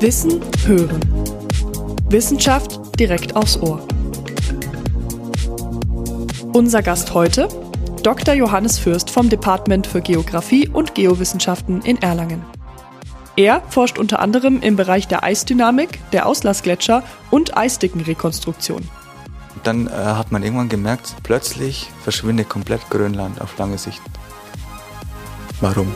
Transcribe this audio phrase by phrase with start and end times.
[0.00, 1.00] Wissen hören.
[2.08, 3.84] Wissenschaft direkt aufs Ohr.
[6.52, 7.48] Unser Gast heute
[8.04, 8.34] Dr.
[8.34, 12.44] Johannes Fürst vom Department für Geographie und Geowissenschaften in Erlangen.
[13.36, 17.02] Er forscht unter anderem im Bereich der Eisdynamik, der Auslassgletscher
[17.32, 18.88] und Eisdickenrekonstruktion.
[19.64, 24.00] Dann äh, hat man irgendwann gemerkt, plötzlich verschwindet komplett Grönland auf lange Sicht.
[25.60, 25.92] Warum?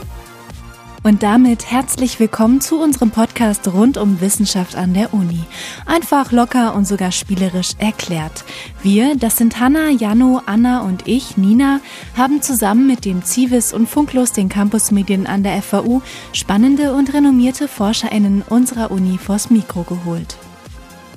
[1.05, 5.41] Und damit herzlich willkommen zu unserem Podcast rund um Wissenschaft an der Uni.
[5.85, 8.45] Einfach locker und sogar spielerisch erklärt.
[8.85, 11.81] Wir, das sind Hanna, Jano, Anna und ich, Nina,
[12.17, 16.03] haben zusammen mit dem Zivis und Funklos, den Campusmedien an der FAU,
[16.33, 20.37] spannende und renommierte ForscherInnen unserer Uni vors Mikro geholt.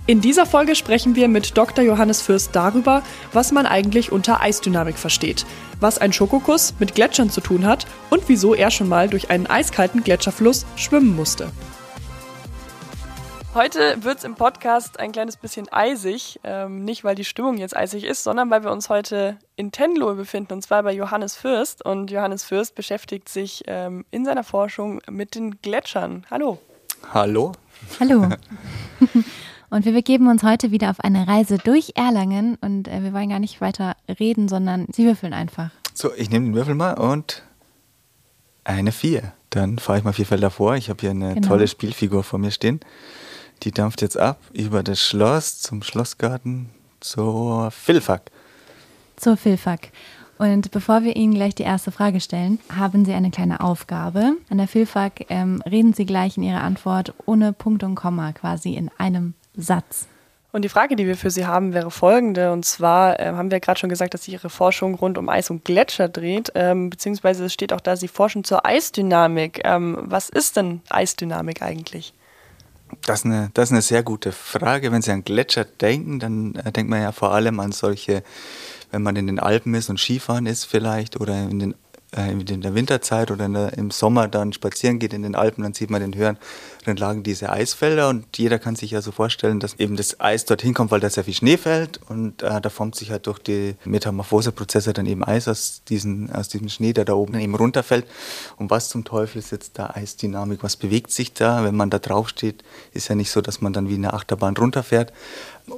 [0.08, 1.84] In dieser Folge sprechen wir mit Dr.
[1.84, 3.02] Johannes Fürst darüber,
[3.34, 5.48] was man eigentlich unter Eisdynamik versteht,
[5.80, 9.48] was ein Schokokuss mit Gletschern zu tun hat und wieso er schon mal durch einen
[9.48, 11.52] eiskalten Gletscherfluss schwimmen musste.
[13.56, 16.40] Heute wird es im Podcast ein kleines bisschen eisig.
[16.44, 20.14] Ähm, nicht, weil die Stimmung jetzt eisig ist, sondern weil wir uns heute in Tenlohe
[20.14, 21.84] befinden, und zwar bei Johannes Fürst.
[21.84, 26.28] Und Johannes Fürst beschäftigt sich ähm, in seiner Forschung mit den Gletschern.
[26.30, 26.60] Hallo.
[27.12, 27.54] Hallo.
[28.00, 28.30] Hallo.
[29.70, 33.30] Und wir begeben uns heute wieder auf eine Reise durch Erlangen und äh, wir wollen
[33.30, 35.72] gar nicht weiter reden, sondern Sie würfeln einfach.
[35.94, 37.44] So, ich nehme den Würfel mal und
[38.64, 39.34] eine 4.
[39.50, 40.76] Dann fahre ich mal vier Felder vor.
[40.76, 41.48] Ich habe hier eine genau.
[41.48, 42.82] tolle Spielfigur vor mir stehen.
[43.64, 46.70] Die dampft jetzt ab über das Schloss zum Schlossgarten
[47.00, 48.32] zur Filfak.
[49.16, 49.92] Zur Filfak.
[50.38, 54.34] Und bevor wir Ihnen gleich die erste Frage stellen, haben Sie eine kleine Aufgabe.
[54.50, 58.74] An der Filfak ähm, reden Sie gleich in Ihrer Antwort ohne Punkt und Komma, quasi
[58.74, 60.08] in einem Satz.
[60.56, 62.54] Und die Frage, die wir für Sie haben, wäre folgende.
[62.54, 65.50] Und zwar äh, haben wir gerade schon gesagt, dass sich Ihre Forschung rund um Eis
[65.50, 69.60] und Gletscher dreht, ähm, beziehungsweise es steht auch da, Sie forschen zur Eisdynamik.
[69.66, 72.14] Ähm, was ist denn Eisdynamik eigentlich?
[73.06, 74.94] Das ist, eine, das ist eine sehr gute Frage.
[74.94, 78.24] Wenn Sie an Gletscher denken, dann äh, denkt man ja vor allem an solche,
[78.92, 81.76] wenn man in den Alpen ist und Skifahren ist vielleicht oder in den
[82.16, 85.74] äh, in der Winterzeit oder der, im Sommer dann spazieren geht in den Alpen, dann
[85.74, 86.38] sieht man in höheren
[86.86, 90.74] Lagen diese Eisfelder und jeder kann sich ja so vorstellen, dass eben das Eis dorthin
[90.74, 93.76] kommt, weil da sehr viel Schnee fällt und äh, da formt sich halt durch die
[93.86, 98.06] Metamorphoseprozesse dann eben Eis aus, diesen, aus diesem Schnee, der da oben eben runterfällt.
[98.58, 100.64] Und was zum Teufel ist jetzt da Eisdynamik?
[100.64, 101.64] Was bewegt sich da?
[101.64, 104.56] Wenn man da drauf steht, ist ja nicht so, dass man dann wie eine Achterbahn
[104.56, 105.12] runterfährt.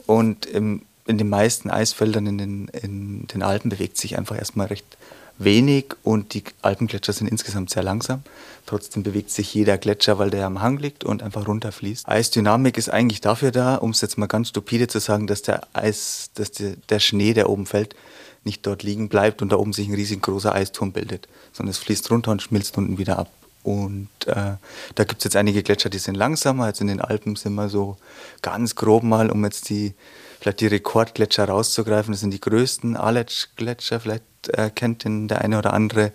[0.05, 4.67] Und im, in den meisten Eisfeldern in den, in den Alpen bewegt sich einfach erstmal
[4.67, 4.97] recht
[5.37, 8.23] wenig und die Alpengletscher sind insgesamt sehr langsam.
[8.65, 12.07] Trotzdem bewegt sich jeder Gletscher, weil der am Hang liegt und einfach runterfließt.
[12.07, 15.67] Eisdynamik ist eigentlich dafür da, um es jetzt mal ganz stupide zu sagen, dass der
[15.73, 17.95] Eis, dass der, der Schnee, der oben fällt,
[18.43, 22.09] nicht dort liegen bleibt und da oben sich ein riesengroßer Eisturm bildet, sondern es fließt
[22.11, 23.29] runter und schmilzt unten wieder ab.
[23.63, 24.55] Und äh,
[24.95, 26.65] da gibt es jetzt einige Gletscher, die sind langsamer.
[26.65, 27.97] Also in den Alpen sind wir so
[28.41, 29.93] ganz grob mal, um jetzt die
[30.39, 32.13] vielleicht die Rekordgletscher rauszugreifen.
[32.13, 36.11] Das sind die größten Aletsch-Gletscher, vielleicht äh, kennt den der eine oder andere.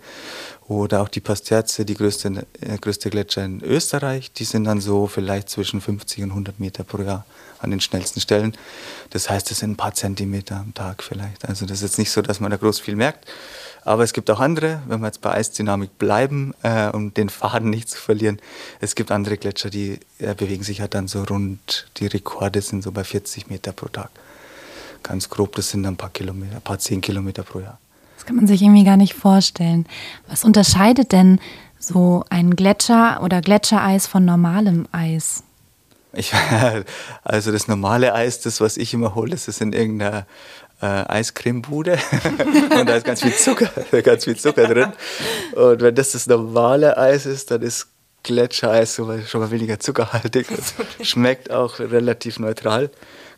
[0.67, 4.31] Oder auch die Pasterze, die größte, äh, größte Gletscher in Österreich.
[4.31, 7.25] Die sind dann so vielleicht zwischen 50 und 100 Meter pro Jahr
[7.59, 8.55] an den schnellsten Stellen.
[9.09, 11.47] Das heißt, das sind ein paar Zentimeter am Tag vielleicht.
[11.47, 13.25] Also das ist jetzt nicht so, dass man da groß viel merkt.
[13.85, 17.69] Aber es gibt auch andere, wenn wir jetzt bei Eisdynamik bleiben, äh, um den Faden
[17.69, 18.39] nicht zu verlieren.
[18.79, 22.83] Es gibt andere Gletscher, die äh, bewegen sich halt dann so rund, die Rekorde sind
[22.83, 24.09] so bei 40 Meter pro Tag.
[25.01, 27.77] Ganz grob, das sind dann ein paar Kilometer, ein paar zehn Kilometer pro Jahr.
[28.23, 29.85] Das kann man sich irgendwie gar nicht vorstellen.
[30.29, 31.41] Was unterscheidet denn
[31.77, 35.43] so ein Gletscher oder Gletschereis von normalem Eis?
[36.13, 36.31] Ich,
[37.25, 40.25] also das normale Eis, das was ich immer hole, das ist in irgendeiner
[40.81, 41.99] äh, Eiscremebude
[42.79, 43.69] und da ist ganz viel Zucker,
[44.03, 44.93] ganz viel Zucker drin.
[45.57, 47.87] Und wenn das das normale Eis ist, dann ist
[48.23, 50.47] Gletschereis schon mal weniger zuckerhaltig.
[50.47, 52.89] Das schmeckt auch relativ neutral.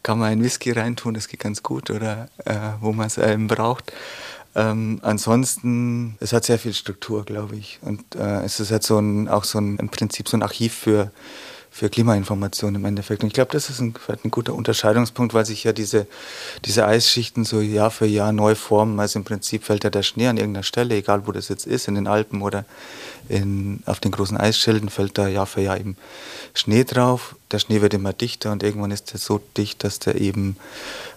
[0.04, 3.48] Kann man einen Whisky reintun, das geht ganz gut oder äh, wo man es eben
[3.48, 3.92] braucht.
[4.56, 7.80] Ähm, ansonsten, es hat sehr viel Struktur, glaube ich.
[7.82, 10.74] Und äh, es ist halt so ein, auch so ein, im Prinzip so ein Archiv
[10.74, 11.12] für,
[11.70, 13.22] für Klimainformation im Endeffekt.
[13.22, 13.94] Und ich glaube, das ist ein,
[14.24, 16.08] ein guter Unterscheidungspunkt, weil sich ja diese,
[16.64, 18.98] diese Eisschichten so Jahr für Jahr neu formen.
[18.98, 21.90] Also im Prinzip fällt ja der Schnee an irgendeiner Stelle, egal wo das jetzt ist,
[21.90, 22.64] in den Alpen oder
[23.28, 25.98] in, auf den großen Eisschilden fällt da Jahr für Jahr eben
[26.54, 27.36] Schnee drauf.
[27.52, 30.56] Der Schnee wird immer dichter und irgendwann ist er so dicht, dass der eben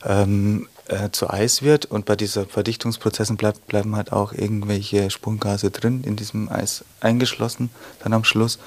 [0.05, 5.71] ähm, äh, zu Eis wird und bei diesen Verdichtungsprozessen bleibt, bleiben halt auch irgendwelche Sprunggase
[5.71, 7.71] drin in diesem Eis eingeschlossen
[8.03, 8.59] dann am Schluss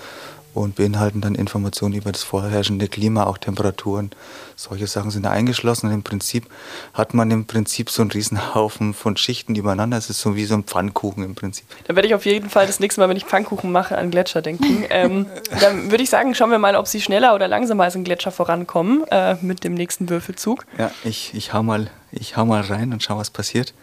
[0.54, 4.12] und beinhalten dann Informationen über das vorherrschende Klima, auch Temperaturen.
[4.56, 6.46] Solche Sachen sind da eingeschlossen und im Prinzip
[6.94, 9.98] hat man im Prinzip so einen Riesenhaufen von Schichten übereinander.
[9.98, 11.66] Es ist so wie so ein Pfannkuchen im Prinzip.
[11.88, 14.42] Da werde ich auf jeden Fall das nächste Mal, wenn ich Pfannkuchen mache, an Gletscher
[14.42, 14.86] denken.
[14.90, 15.26] ähm,
[15.62, 18.32] dann würde ich sagen, schauen wir mal, ob sie schneller oder langsamer als ein Gletscher
[18.32, 20.66] vorankommen äh, mit dem nächsten Würfelzug.
[20.78, 23.74] Ja, ich, ich, hau mal, ich hau mal rein und schau, was passiert.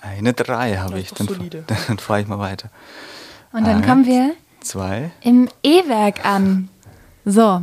[0.00, 1.26] Eine 3 habe ich, dann,
[1.88, 2.70] dann fahre ich mal weiter.
[3.52, 5.10] Und dann Eins, kommen wir zwei.
[5.22, 6.68] im E-Werk an.
[7.24, 7.60] So,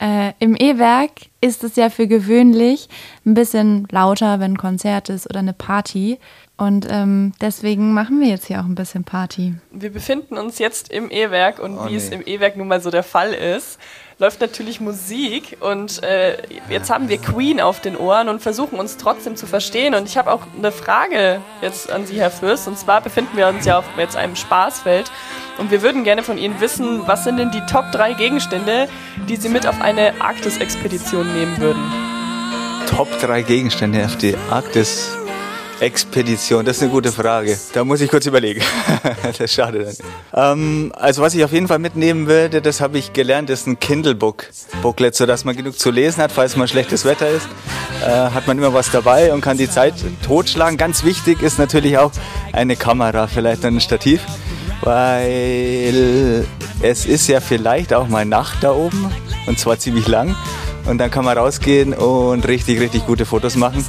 [0.00, 1.10] äh, im E-Werk
[1.40, 2.88] ist es ja für gewöhnlich
[3.24, 6.18] ein bisschen lauter, wenn ein Konzert ist oder eine Party.
[6.62, 9.54] Und ähm, deswegen machen wir jetzt hier auch ein bisschen Party.
[9.72, 11.96] Wir befinden uns jetzt im E-Werk und oh, wie nee.
[11.96, 13.80] es im E-Werk nun mal so der Fall ist,
[14.18, 16.36] läuft natürlich Musik und äh,
[16.70, 19.96] jetzt haben wir Queen auf den Ohren und versuchen uns trotzdem zu verstehen.
[19.96, 22.68] Und ich habe auch eine Frage jetzt an Sie, Herr Fürst.
[22.68, 25.10] Und zwar befinden wir uns ja auf jetzt einem Spaßfeld
[25.58, 28.88] und wir würden gerne von Ihnen wissen, was sind denn die Top 3 Gegenstände,
[29.28, 31.82] die Sie mit auf eine Arktis-Expedition nehmen würden?
[32.86, 35.18] Top 3 Gegenstände auf die Arktis
[35.82, 37.58] Expedition, das ist eine gute Frage.
[37.72, 38.62] Da muss ich kurz überlegen.
[39.24, 39.84] das ist schade
[40.32, 40.58] dann.
[40.60, 43.80] Ähm, also was ich auf jeden Fall mitnehmen würde, das habe ich gelernt, ist ein
[43.80, 44.46] Kindle-Book.
[44.80, 47.48] Booklet, sodass man genug zu lesen hat, falls mal schlechtes Wetter ist.
[48.00, 49.94] Äh, hat man immer was dabei und kann die Zeit
[50.24, 50.78] totschlagen.
[50.78, 52.12] Ganz wichtig ist natürlich auch
[52.52, 54.20] eine Kamera, vielleicht ein Stativ.
[54.82, 56.44] Weil
[56.80, 59.10] es ist ja vielleicht auch mal Nacht da oben
[59.48, 60.36] und zwar ziemlich lang.
[60.86, 63.84] Und dann kann man rausgehen und richtig, richtig gute Fotos machen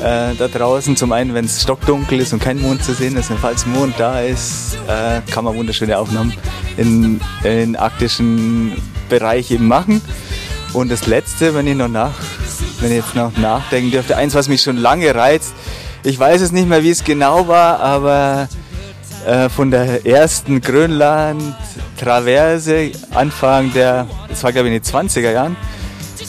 [0.00, 0.96] äh, da draußen.
[0.96, 3.30] Zum einen, wenn es stockdunkel ist und kein Mond zu sehen ist.
[3.30, 6.32] Und falls Mond da ist, äh, kann man wunderschöne Aufnahmen
[6.76, 8.72] in, in arktischen
[9.08, 10.02] Bereich eben machen.
[10.72, 12.14] Und das Letzte, wenn ich noch nach,
[12.80, 15.54] wenn ich jetzt noch nachdenken dürfte, eins, was mich schon lange reizt.
[16.04, 18.48] Ich weiß es nicht mehr, wie es genau war, aber
[19.26, 25.56] äh, von der ersten Grönland-Traverse Anfang der, das war glaube ich in den 20er Jahren,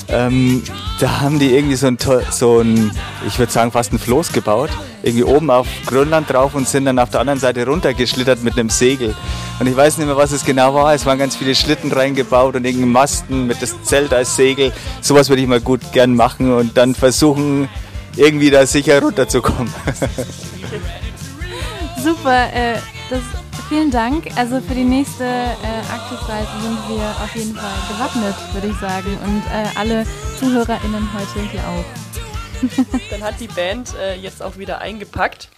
[0.07, 0.63] ähm,
[1.00, 1.98] da haben die irgendwie so ein,
[2.30, 2.92] so ein
[3.25, 4.69] ich würde sagen, fast ein Floß gebaut.
[5.01, 8.69] Irgendwie oben auf Grönland drauf und sind dann auf der anderen Seite runtergeschlittert mit einem
[8.69, 9.16] Segel.
[9.60, 10.94] Und ich weiß nicht mehr, was es genau war.
[10.94, 14.74] Es waren ganz viele Schlitten reingebaut und irgendein Masten mit das Zelt als Segel.
[15.01, 17.69] Sowas würde ich mal gut gern machen und dann versuchen,
[18.18, 19.74] irgendwie da sicher runterzukommen.
[22.04, 22.75] Super, äh,
[23.10, 23.22] das
[23.69, 24.36] vielen Dank.
[24.36, 29.18] Also für die nächste äh, Arktisreise sind wir auf jeden Fall gewappnet, würde ich sagen.
[29.24, 30.06] Und äh, alle
[30.39, 32.95] ZuhörerInnen heute hier auch.
[33.12, 35.50] Dann hat die Band äh, jetzt auch wieder eingepackt.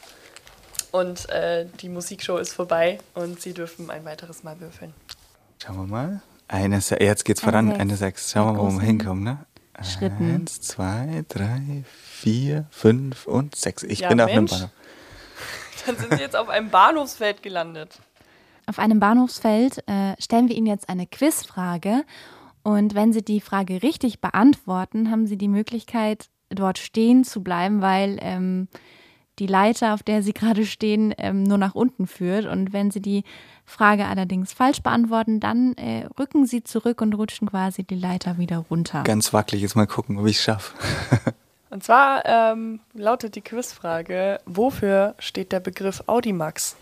[0.91, 4.93] Und äh, die Musikshow ist vorbei und Sie dürfen ein weiteres Mal würfeln.
[5.63, 6.21] Schauen wir mal.
[6.49, 7.69] Eine, jetzt geht's voran.
[7.69, 8.31] Eine, eine sechs.
[8.31, 9.23] Schauen wir mal, wo wir hinkommen.
[9.23, 9.37] Ne?
[9.83, 10.35] Schritten.
[10.35, 13.83] Eins, zwei, drei, vier, fünf und sechs.
[13.83, 14.31] Ich ja, bin Mensch.
[14.31, 14.69] auf einem Bahnhof.
[15.86, 18.00] Dann sind Sie jetzt auf einem Bahnhofsfeld gelandet.
[18.68, 22.04] Auf einem Bahnhofsfeld äh, stellen wir Ihnen jetzt eine Quizfrage.
[22.63, 27.81] Und wenn Sie die Frage richtig beantworten, haben Sie die Möglichkeit, dort stehen zu bleiben,
[27.81, 28.68] weil ähm,
[29.39, 32.45] die Leiter, auf der Sie gerade stehen, ähm, nur nach unten führt.
[32.45, 33.24] Und wenn Sie die
[33.66, 38.60] Frage allerdings falsch beantworten, dann äh, rücken Sie zurück und rutschen quasi die Leiter wieder
[38.69, 39.04] runter.
[39.04, 40.75] Ganz wackelig, jetzt mal gucken, ob ich es schaffe.
[41.71, 46.75] Und zwar ähm, lautet die Quizfrage, wofür steht der Begriff Audimax?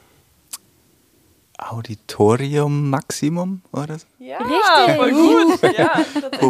[1.60, 4.08] Auditorium Maximum oder so?
[4.18, 4.96] Ja, Richtig.
[4.96, 5.78] voll gut.
[5.78, 6.06] ja,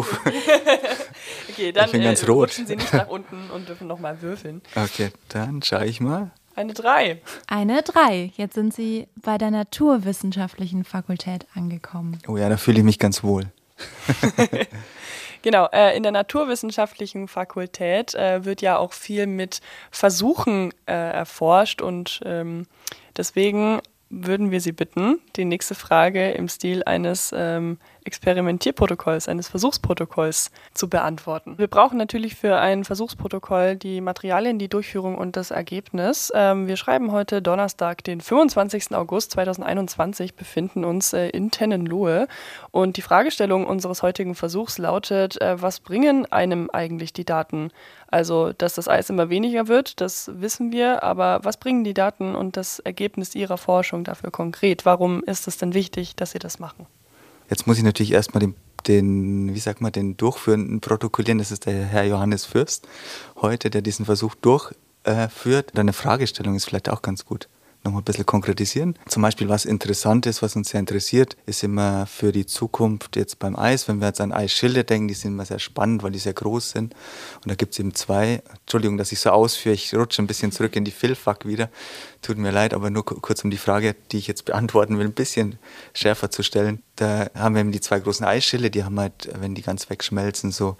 [1.49, 4.61] okay, dann äh, rutschen Sie nicht nach unten und dürfen nochmal würfeln.
[4.73, 6.31] Okay, dann schaue ich mal.
[6.55, 7.21] Eine 3.
[7.47, 8.31] Eine 3.
[8.37, 12.19] Jetzt sind Sie bei der Naturwissenschaftlichen Fakultät angekommen.
[12.27, 13.51] Oh ja, da fühle ich mich ganz wohl.
[15.41, 21.81] Genau, äh, in der naturwissenschaftlichen Fakultät äh, wird ja auch viel mit Versuchen äh, erforscht
[21.81, 22.67] und ähm,
[23.15, 30.51] deswegen würden wir Sie bitten, die nächste Frage im Stil eines ähm, Experimentierprotokolls, eines Versuchsprotokolls
[30.73, 31.59] zu beantworten.
[31.59, 36.31] Wir brauchen natürlich für ein Versuchsprotokoll die Materialien, die Durchführung und das Ergebnis.
[36.33, 38.95] Ähm, wir schreiben heute Donnerstag, den 25.
[38.95, 42.27] August 2021, befinden uns äh, in Tennenlohe
[42.71, 47.71] und die Fragestellung unseres heutigen Versuchs lautet, äh, was bringen einem eigentlich die Daten?
[48.11, 52.35] Also, dass das Eis immer weniger wird, das wissen wir, aber was bringen die Daten
[52.35, 54.85] und das Ergebnis Ihrer Forschung dafür konkret?
[54.85, 56.87] Warum ist es denn wichtig, dass Sie das machen?
[57.49, 58.55] Jetzt muss ich natürlich erstmal den,
[58.87, 61.37] den, wie sagt man, den Durchführenden protokollieren.
[61.37, 62.87] Das ist der Herr Johannes Fürst
[63.41, 65.71] heute, der diesen Versuch durchführt.
[65.71, 67.47] Äh, Deine Fragestellung ist vielleicht auch ganz gut.
[67.89, 68.95] Noch mal ein bisschen konkretisieren.
[69.07, 73.39] Zum Beispiel, was interessant ist, was uns sehr interessiert, ist immer für die Zukunft jetzt
[73.39, 73.87] beim Eis.
[73.87, 76.71] Wenn wir jetzt an Eisschilde denken, die sind immer sehr spannend, weil die sehr groß
[76.71, 76.93] sind.
[77.43, 78.41] Und da gibt es eben zwei.
[78.61, 81.69] Entschuldigung, dass ich so ausführe, ich rutsche ein bisschen zurück in die Philfuck wieder.
[82.21, 85.13] Tut mir leid, aber nur kurz um die Frage, die ich jetzt beantworten will, ein
[85.13, 85.57] bisschen
[85.93, 86.83] schärfer zu stellen.
[86.97, 90.51] Da haben wir eben die zwei großen Eisschilde, die haben halt, wenn die ganz wegschmelzen,
[90.51, 90.75] so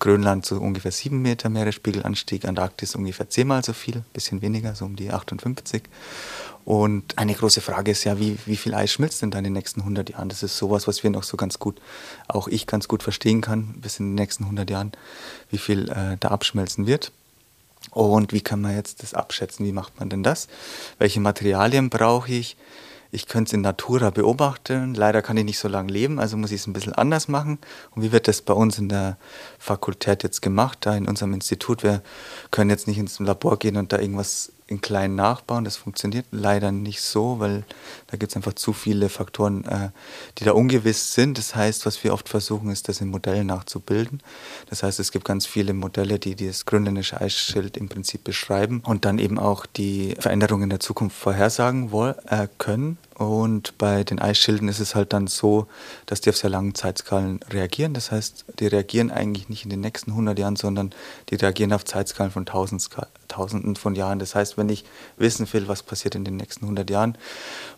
[0.00, 4.96] Grönland so ungefähr sieben Meter Meeresspiegelanstieg, Antarktis ungefähr zehnmal so viel, bisschen weniger, so um
[4.96, 5.82] die 58.
[6.64, 9.52] Und eine große Frage ist ja, wie, wie viel Eis schmilzt denn da in den
[9.52, 10.28] nächsten 100 Jahren?
[10.28, 11.80] Das ist sowas, was wir noch so ganz gut,
[12.28, 14.92] auch ich ganz gut verstehen kann, bis in den nächsten 100 Jahren,
[15.50, 17.10] wie viel äh, da abschmelzen wird.
[17.90, 19.66] Und wie kann man jetzt das abschätzen?
[19.66, 20.46] Wie macht man denn das?
[20.98, 22.56] Welche Materialien brauche ich?
[23.14, 24.94] Ich könnte es in Natura beobachten.
[24.94, 27.58] Leider kann ich nicht so lange leben, also muss ich es ein bisschen anders machen.
[27.90, 29.18] Und wie wird das bei uns in der
[29.58, 31.82] Fakultät jetzt gemacht, da in unserem Institut?
[31.82, 32.02] Wir
[32.50, 35.64] können jetzt nicht ins Labor gehen und da irgendwas in kleinen nachbauen.
[35.64, 37.64] Das funktioniert leider nicht so, weil
[38.08, 39.90] da gibt es einfach zu viele Faktoren, äh,
[40.38, 41.38] die da ungewiss sind.
[41.38, 44.20] Das heißt, was wir oft versuchen, ist, das in Modellen nachzubilden.
[44.68, 49.04] Das heißt, es gibt ganz viele Modelle, die das grönländische Eisschild im Prinzip beschreiben und
[49.04, 52.98] dann eben auch die Veränderungen in der Zukunft vorhersagen wollen, äh, können.
[53.22, 55.66] Und bei den Eisschilden ist es halt dann so,
[56.06, 57.94] dass die auf sehr langen Zeitskalen reagieren.
[57.94, 60.92] Das heißt, die reagieren eigentlich nicht in den nächsten 100 Jahren, sondern
[61.30, 64.18] die reagieren auf Zeitskalen von Tausenden von Jahren.
[64.18, 64.84] Das heißt, wenn ich
[65.16, 67.16] wissen will, was passiert in den nächsten 100 Jahren,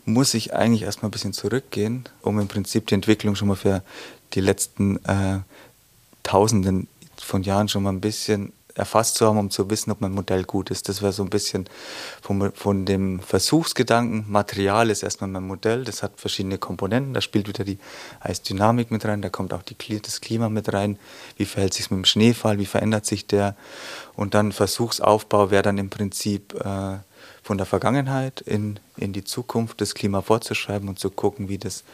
[0.05, 3.83] muss ich eigentlich erstmal ein bisschen zurückgehen, um im Prinzip die Entwicklung schon mal für
[4.35, 5.41] die letzten äh,
[6.23, 10.13] Tausenden von Jahren schon mal ein bisschen erfasst zu haben, um zu wissen, ob mein
[10.13, 10.89] Modell gut ist.
[10.89, 11.69] Das wäre so ein bisschen
[12.21, 14.25] von, von dem Versuchsgedanken.
[14.29, 17.15] Material ist erstmal mein Modell, das hat verschiedene Komponenten.
[17.15, 17.79] Da spielt wieder die
[18.21, 20.99] Eisdynamik mit rein, da kommt auch die, das Klima mit rein.
[21.37, 23.57] Wie verhält sich es mit dem Schneefall, wie verändert sich der?
[24.17, 26.99] Und dann Versuchsaufbau wäre dann im Prinzip äh,
[27.45, 31.85] von der Vergangenheit in, in die Zukunft das Klima vorzuschreiben und zu gucken, wie das,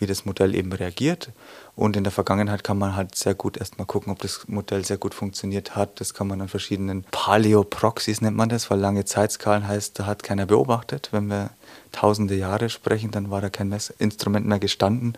[0.00, 1.30] wie das Modell eben reagiert.
[1.76, 4.96] Und in der Vergangenheit kann man halt sehr gut erstmal gucken, ob das Modell sehr
[4.96, 6.00] gut funktioniert hat.
[6.00, 10.24] Das kann man an verschiedenen Paleoproxys nennt man das, weil lange Zeitskalen heißt, da hat
[10.24, 11.10] keiner beobachtet.
[11.12, 11.50] Wenn wir
[11.92, 15.16] tausende Jahre sprechen, dann war da kein Messinstrument mehr gestanden.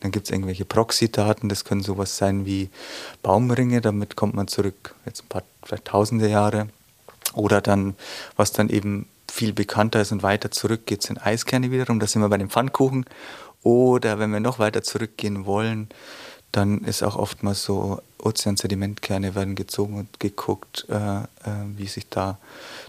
[0.00, 2.70] Dann gibt es irgendwelche Proxy-Daten, das können sowas sein wie
[3.22, 6.66] Baumringe, damit kommt man zurück, jetzt ein paar, vielleicht tausende Jahre.
[7.34, 7.94] Oder dann,
[8.36, 9.06] was dann eben
[9.38, 12.00] viel bekannter ist und weiter zurückgeht, sind Eiskerne wiederum.
[12.00, 13.04] Da sind wir bei dem Pfannkuchen.
[13.62, 15.88] Oder wenn wir noch weiter zurückgehen wollen,
[16.52, 21.26] dann ist auch oftmals so, Ozeansedimentkerne werden gezogen und geguckt, äh, äh,
[21.76, 22.38] wie sich da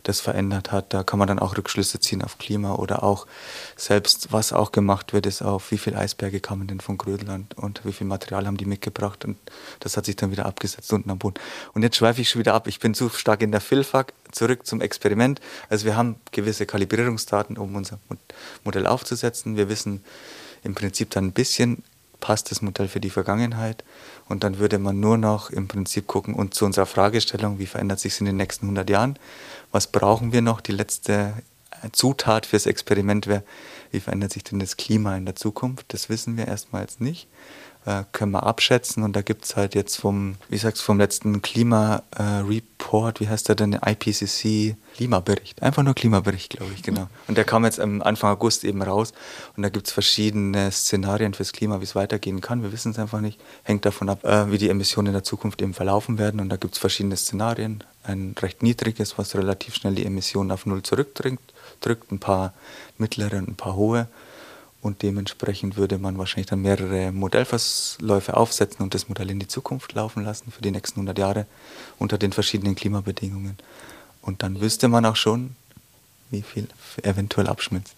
[0.04, 0.94] das verändert hat.
[0.94, 3.28] Da kann man dann auch Rückschlüsse ziehen auf Klima oder auch
[3.76, 7.86] selbst, was auch gemacht wird, ist auf, wie viele Eisberge kamen denn von Grönland und
[7.86, 9.38] wie viel Material haben die mitgebracht und
[9.80, 11.40] das hat sich dann wieder abgesetzt unten am Boden.
[11.74, 12.68] Und jetzt schweife ich schon wieder ab.
[12.68, 14.14] Ich bin zu stark in der Philfag.
[14.32, 15.42] Zurück zum Experiment.
[15.70, 18.00] Also wir haben gewisse Kalibrierungsdaten, um unser
[18.64, 19.58] Modell aufzusetzen.
[19.58, 20.04] Wir wissen
[20.64, 21.84] im Prinzip dann ein bisschen,
[22.20, 23.84] passt das Modell für die Vergangenheit?
[24.28, 28.00] Und dann würde man nur noch im Prinzip gucken und zu unserer Fragestellung, wie verändert
[28.00, 29.18] sich es in den nächsten 100 Jahren,
[29.72, 31.34] was brauchen wir noch, die letzte
[31.92, 33.44] Zutat fürs Experiment wäre,
[33.92, 37.28] wie verändert sich denn das Klima in der Zukunft, das wissen wir erstmals nicht
[37.90, 39.04] äh, können wir abschätzen.
[39.04, 43.50] Und da gibt es halt jetzt vom, wie sagst vom letzten Klima-Report, äh, wie heißt
[43.50, 45.64] der denn, IPCC Klimabericht.
[45.64, 47.08] Einfach nur Klimabericht, glaube ich, genau.
[47.28, 49.14] Und der kam jetzt am Anfang August eben raus.
[49.58, 52.62] Und da gibt es verschiedene Szenarien fürs Klima, wie es weitergehen kann.
[52.62, 53.40] Wir wissen es einfach nicht.
[53.64, 56.40] Hängt davon ab, äh, wie die Emissionen in der Zukunft eben verlaufen werden.
[56.40, 57.84] Und da gibt es verschiedene Szenarien.
[58.04, 62.54] Ein recht niedriges, was relativ schnell die Emissionen auf Null zurückdrückt, drückt, ein paar
[62.98, 64.08] mittlere und ein paar hohe
[64.82, 69.94] und dementsprechend würde man wahrscheinlich dann mehrere Modellverläufe aufsetzen und das Modell in die Zukunft
[69.94, 71.46] laufen lassen für die nächsten 100 Jahre
[71.98, 73.58] unter den verschiedenen Klimabedingungen.
[74.22, 75.56] Und dann wüsste man auch schon,
[76.32, 76.68] wie viel
[77.04, 77.96] eventuell abschmilzt.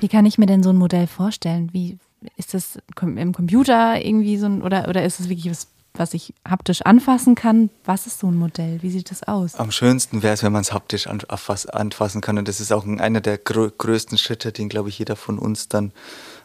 [0.00, 1.70] Wie kann ich mir denn so ein Modell vorstellen?
[1.72, 1.98] Wie
[2.36, 6.32] ist das im Computer irgendwie so ein, oder, oder ist es wirklich was was ich
[6.48, 7.70] haptisch anfassen kann.
[7.84, 8.78] Was ist so ein Modell?
[8.82, 9.56] Wie sieht das aus?
[9.56, 12.38] Am schönsten wäre es, wenn man es haptisch anfassen kann.
[12.38, 15.92] Und das ist auch einer der größten Schritte, den, glaube ich, jeder von uns dann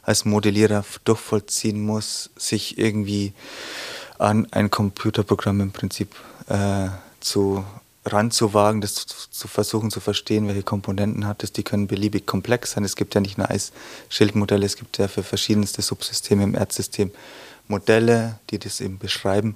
[0.01, 3.33] als Modellierer durchvollziehen muss, sich irgendwie
[4.17, 6.15] an ein Computerprogramm im Prinzip
[6.47, 7.63] äh, zu
[8.05, 11.53] ranzuwagen, das zu, zu, versuchen zu verstehen, welche Komponenten hat es.
[11.53, 12.83] Die können beliebig komplex sein.
[12.83, 17.11] Es gibt ja nicht nur Eisschildmodelle, es gibt ja für verschiedenste Subsysteme im Erdsystem
[17.67, 19.55] Modelle, die das eben beschreiben.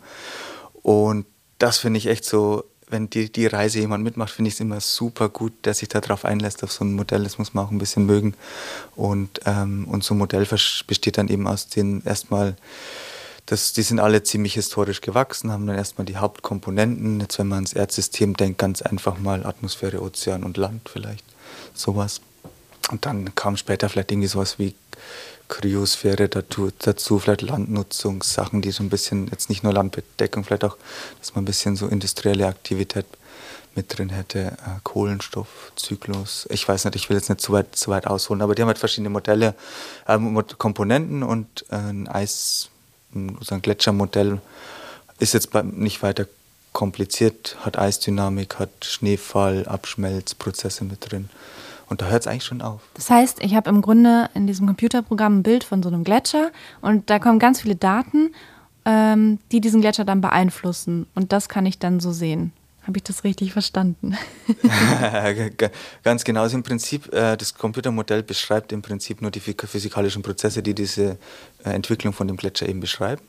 [0.81, 1.25] Und
[1.59, 4.79] das finde ich echt so, wenn die, die Reise jemand mitmacht, finde ich es immer
[4.79, 7.23] super gut, der sich darauf einlässt, auf so ein Modell.
[7.23, 8.33] Das muss man auch ein bisschen mögen.
[8.95, 12.55] Und, ähm, und so ein Modell besteht dann eben aus den erstmal,
[13.45, 17.19] das, die sind alle ziemlich historisch gewachsen, haben dann erstmal die Hauptkomponenten.
[17.19, 21.25] Jetzt, wenn man ans Erdsystem denkt, ganz einfach mal Atmosphäre, Ozean und Land vielleicht,
[21.73, 22.21] sowas.
[22.89, 24.75] Und dann kam später vielleicht irgendwie sowas wie
[25.47, 30.77] Kryosphäre dazu, dazu, vielleicht Landnutzungssachen, die so ein bisschen, jetzt nicht nur Landbedeckung, vielleicht auch,
[31.19, 33.05] dass man ein bisschen so industrielle Aktivität
[33.75, 36.47] mit drin hätte, äh, Kohlenstoffzyklus.
[36.49, 38.67] Ich weiß nicht, ich will jetzt nicht zu weit, zu weit ausholen, aber die haben
[38.67, 39.53] halt verschiedene Modelle,
[40.07, 40.17] äh,
[40.57, 42.69] Komponenten und äh, ein Eis,
[43.13, 44.41] so ein Gletschermodell
[45.19, 46.27] ist jetzt nicht weiter
[46.73, 51.29] kompliziert, hat Eisdynamik, hat Schneefall, Abschmelzprozesse mit drin.
[51.89, 52.81] Und da hört es eigentlich schon auf.
[52.95, 56.51] Das heißt, ich habe im Grunde in diesem Computerprogramm ein Bild von so einem Gletscher
[56.81, 58.31] und da kommen ganz viele Daten,
[58.85, 61.07] ähm, die diesen Gletscher dann beeinflussen.
[61.15, 62.51] Und das kann ich dann so sehen.
[62.87, 64.17] Habe ich das richtig verstanden?
[66.03, 66.41] Ganz genau.
[66.43, 71.17] Also im Prinzip, äh, das Computermodell beschreibt im Prinzip nur die physikalischen Prozesse, die diese
[71.65, 73.21] äh, Entwicklung von dem Gletscher eben beschreiben.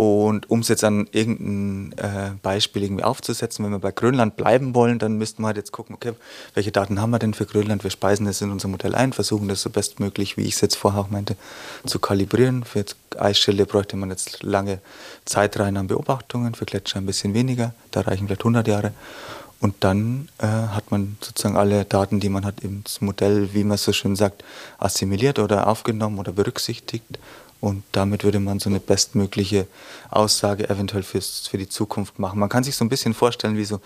[0.00, 4.74] Und um es jetzt an irgendein äh, Beispiel irgendwie aufzusetzen, wenn wir bei Grönland bleiben
[4.74, 6.14] wollen, dann müssten wir halt jetzt gucken, okay,
[6.54, 7.84] welche Daten haben wir denn für Grönland?
[7.84, 10.76] Wir speisen das in unser Modell ein, versuchen das so bestmöglich, wie ich es jetzt
[10.76, 11.36] vorher auch meinte,
[11.84, 12.64] zu kalibrieren.
[12.64, 12.82] Für
[13.18, 14.78] Eisschilde bräuchte man jetzt lange
[15.26, 18.94] Zeitreihen an Beobachtungen, für Gletscher ein bisschen weniger, da reichen vielleicht 100 Jahre.
[19.60, 23.76] Und dann äh, hat man sozusagen alle Daten, die man hat, ins Modell, wie man
[23.76, 24.44] so schön sagt,
[24.78, 27.18] assimiliert oder aufgenommen oder berücksichtigt
[27.60, 29.66] und damit würde man so eine bestmögliche
[30.10, 32.38] Aussage eventuell fürs, für die Zukunft machen.
[32.38, 33.80] Man kann sich so ein bisschen vorstellen wie so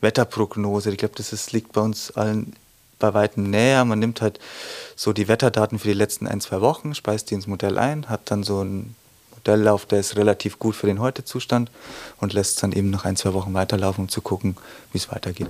[0.00, 0.90] Wetterprognose.
[0.90, 2.54] Ich glaube, das ist, liegt bei uns allen
[2.98, 3.84] bei weitem näher.
[3.84, 4.38] Man nimmt halt
[4.94, 8.30] so die Wetterdaten für die letzten ein, zwei Wochen, speist die ins Modell ein, hat
[8.30, 8.94] dann so einen
[9.34, 11.70] Modelllauf, der ist relativ gut für den Heute-Zustand
[12.18, 14.56] und lässt dann eben noch ein, zwei Wochen weiterlaufen, um zu gucken,
[14.92, 15.48] wie es weitergeht.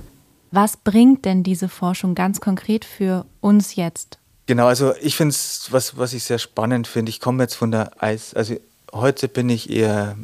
[0.53, 4.20] Was bringt denn diese Forschung ganz konkret für uns jetzt?
[4.51, 7.71] Genau, also ich finde es, was, was ich sehr spannend finde, ich komme jetzt von
[7.71, 8.57] der Eis, also
[8.93, 10.17] heute bin ich eher,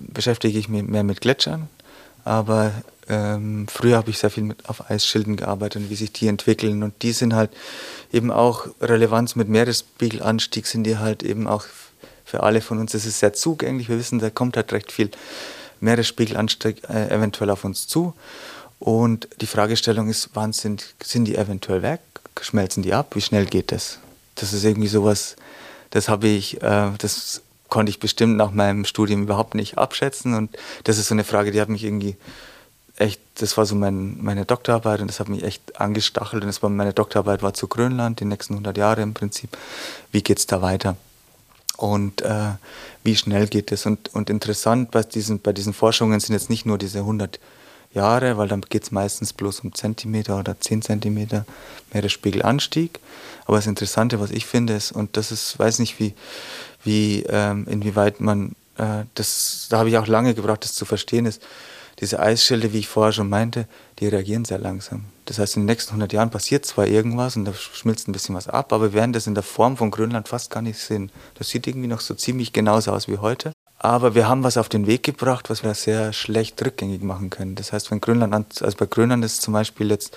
[0.00, 1.66] beschäftige ich mich mehr mit Gletschern,
[2.22, 2.72] aber
[3.08, 6.82] ähm, früher habe ich sehr viel mit, auf Eisschilden gearbeitet und wie sich die entwickeln
[6.82, 7.52] und die sind halt
[8.12, 11.64] eben auch Relevanz mit Meeresspiegelanstieg sind die halt eben auch
[12.26, 15.10] für alle von uns, das ist sehr zugänglich, wir wissen, da kommt halt recht viel
[15.80, 18.12] Meeresspiegelanstieg äh, eventuell auf uns zu.
[18.78, 22.00] Und die Fragestellung ist, wann sind, sind die eventuell weg?
[22.42, 23.14] Schmelzen die ab?
[23.14, 23.98] Wie schnell geht das?
[24.34, 25.36] Das ist irgendwie sowas,
[25.90, 30.34] das habe ich, äh, das konnte ich bestimmt nach meinem Studium überhaupt nicht abschätzen.
[30.34, 32.16] Und das ist so eine Frage, die hat mich irgendwie
[32.96, 36.42] echt, das war so mein, meine Doktorarbeit und das hat mich echt angestachelt.
[36.42, 39.56] Und das war meine Doktorarbeit war zu Grönland, die nächsten 100 Jahre im Prinzip.
[40.12, 40.96] Wie geht es da weiter?
[41.76, 42.50] Und äh,
[43.02, 43.86] wie schnell geht es?
[43.86, 47.50] Und, und interessant bei diesen, bei diesen Forschungen sind jetzt nicht nur diese 100 Jahre,
[47.92, 51.44] Jahre, weil dann geht es meistens bloß um Zentimeter oder 10 Zentimeter
[51.92, 53.00] Meeresspiegelanstieg.
[53.46, 56.14] Aber das Interessante, was ich finde, ist, und das ist, weiß nicht, wie,
[56.84, 61.26] wie ähm, inwieweit man, äh, das, da habe ich auch lange gebraucht, das zu verstehen,
[61.26, 61.42] ist,
[62.00, 63.66] diese Eisschilde, wie ich vorher schon meinte,
[63.98, 65.04] die reagieren sehr langsam.
[65.26, 68.34] Das heißt, in den nächsten 100 Jahren passiert zwar irgendwas und da schmilzt ein bisschen
[68.34, 71.12] was ab, aber wir werden das in der Form von Grönland fast gar nicht sehen.
[71.34, 73.52] Das sieht irgendwie noch so ziemlich genauso aus wie heute.
[73.82, 77.54] Aber wir haben was auf den Weg gebracht, was wir sehr schlecht rückgängig machen können.
[77.54, 80.14] Das heißt, wenn Grönland, also bei Grönland ist zum Beispiel jetzt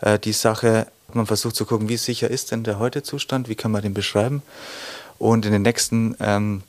[0.00, 3.72] äh, die Sache, man versucht zu gucken, wie sicher ist denn der Heute-Zustand, wie kann
[3.72, 4.40] man den beschreiben.
[5.18, 6.62] Und in den nächsten ähm,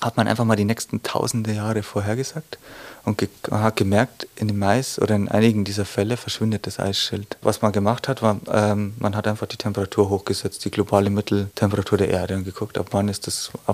[0.00, 2.58] hat man einfach mal die nächsten tausende Jahre vorhergesagt
[3.04, 7.36] und ge hat gemerkt, in dem Mais oder in einigen dieser Fälle verschwindet das Eisschild.
[7.42, 11.98] Was man gemacht hat, war, ähm, man hat einfach die Temperatur hochgesetzt, die globale Mitteltemperatur
[11.98, 13.08] der Erde und geguckt, ab wann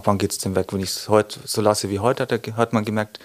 [0.06, 0.72] wann geht es denn weg.
[0.72, 3.18] Wenn ich es heute so lasse wie heute, hat, hat man gemerkt,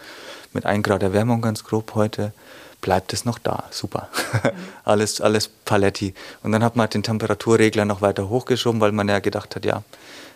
[0.52, 2.34] mit 1 Grad Erwärmung ganz grob heute,
[2.82, 3.66] bleibt es noch da.
[3.72, 4.10] Super.
[4.84, 6.14] alles, alles Paletti.
[6.44, 9.66] Und dann hat man halt den Temperaturregler noch weiter hochgeschoben, weil man ja gedacht hat,
[9.66, 9.84] ja,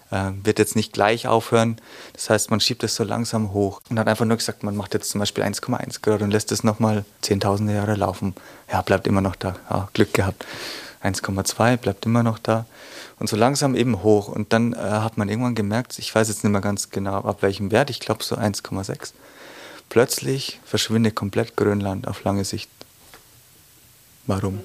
[0.09, 1.77] wird jetzt nicht gleich aufhören.
[2.13, 4.93] Das heißt, man schiebt es so langsam hoch und hat einfach nur gesagt, man macht
[4.93, 8.35] jetzt zum Beispiel 1,1 Grad und lässt es nochmal zehntausende Jahre laufen.
[8.71, 9.55] Ja, bleibt immer noch da.
[9.69, 10.45] Ja, Glück gehabt.
[11.03, 12.65] 1,2 bleibt immer noch da.
[13.19, 14.27] Und so langsam eben hoch.
[14.27, 17.37] Und dann äh, hat man irgendwann gemerkt, ich weiß jetzt nicht mehr ganz genau, ab
[17.41, 19.13] welchem Wert, ich glaube so 1,6.
[19.89, 22.69] Plötzlich verschwindet komplett Grönland auf lange Sicht.
[24.25, 24.61] Warum?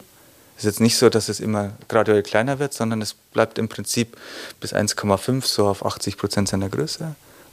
[0.59, 4.17] Ist jetzt nicht so, dass es immer graduell kleiner wird, sondern es bleibt im Prinzip
[4.61, 7.05] bis 1,5 so auf 80 Prozent seiner Größe.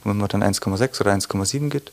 [0.02, 1.92] Und wenn man dann 1,6 oder 1,7 geht,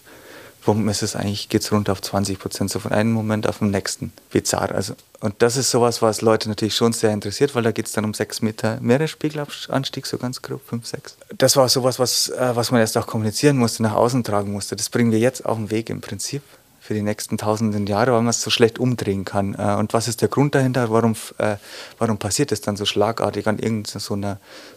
[0.65, 3.59] warum ist es eigentlich, geht es runter auf 20 Prozent, so von einem Moment auf
[3.59, 4.11] den nächsten.
[4.31, 4.71] Bizarr.
[4.71, 7.91] Also, und das ist sowas, was Leute natürlich schon sehr interessiert, weil da geht es
[7.91, 11.17] dann um 6 Meter Meeresspiegelanstieg, so ganz grob, 5, 6.
[11.37, 14.75] Das war sowas, was, äh, was man erst auch kommunizieren musste, nach außen tragen musste.
[14.75, 16.41] Das bringen wir jetzt auf den Weg im Prinzip
[16.83, 19.55] für die nächsten tausenden Jahre, weil man es so schlecht umdrehen kann.
[19.55, 20.89] Äh, und was ist der Grund dahinter?
[20.89, 21.55] Warum, äh,
[21.97, 24.17] warum passiert es dann so schlagartig an irgendeinem so,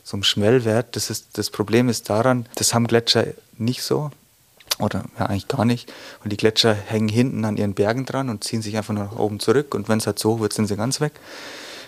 [0.05, 0.95] so einem Schwellwert?
[0.95, 3.27] Das, ist, das Problem ist daran, das haben Gletscher
[3.59, 4.13] nicht so.
[4.79, 5.93] Oder ja, eigentlich gar nicht.
[6.23, 9.41] Und die Gletscher hängen hinten an ihren Bergen dran und ziehen sich einfach nach oben
[9.41, 9.75] zurück.
[9.75, 11.15] Und wenn es halt so hoch wird, sind sie ganz weg.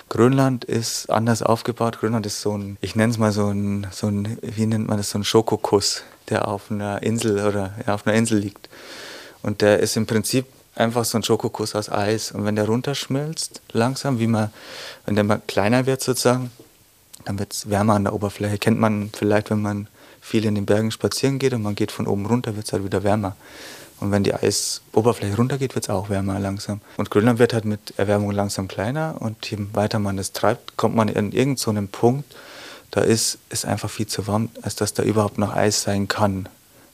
[0.09, 2.01] Grönland ist anders aufgebaut.
[2.01, 4.97] Grönland ist so ein, ich nenne es mal so ein, so ein, wie nennt man
[4.97, 8.69] das, so ein Schokokuss, der auf einer Insel oder ja, auf einer Insel liegt.
[9.43, 12.33] Und der ist im Prinzip einfach so ein Schokokuss aus Eis.
[12.33, 14.51] Und wenn der runterschmilzt, langsam, wie man,
[15.07, 16.51] wenn der mal kleiner wird sozusagen,
[17.25, 18.59] dann wird es wärmer an der Oberfläche.
[18.59, 19.89] Kennt man vielleicht, wenn man
[20.21, 22.85] viel in den Bergen spazieren geht und man geht von oben runter, wird es halt
[22.85, 23.37] wieder wärmer.
[24.01, 26.81] Und wenn die Eisoberfläche runtergeht, wird es auch wärmer langsam.
[26.97, 30.95] Und Grönland wird halt mit Erwärmung langsam kleiner und je weiter man es treibt, kommt
[30.95, 32.37] man in irgendeinen so Punkt,
[32.91, 36.49] da ist es einfach viel zu warm, als dass da überhaupt noch Eis sein kann.